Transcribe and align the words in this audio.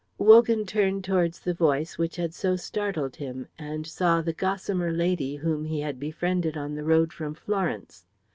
Wogan 0.17 0.65
turned 0.65 1.03
towards 1.03 1.39
the 1.39 1.53
voice 1.53 1.99
which 1.99 2.15
had 2.15 2.33
so 2.33 2.55
startled 2.55 3.17
him 3.17 3.47
and 3.59 3.85
saw 3.85 4.19
the 4.19 4.33
gossamer 4.33 4.91
lady 4.91 5.35
whom 5.35 5.63
he 5.63 5.81
had 5.81 5.99
befriended 5.99 6.57
on 6.57 6.73
the 6.73 6.83
road 6.83 7.13
from 7.13 7.35
Florence. 7.35 8.03